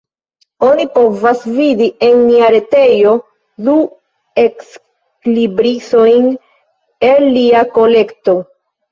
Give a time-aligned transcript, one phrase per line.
[0.67, 3.11] Oni povas vidi en nia retejo
[3.67, 3.75] du
[4.43, 6.25] ekslibrisojn
[7.11, 8.35] el lia kolekto.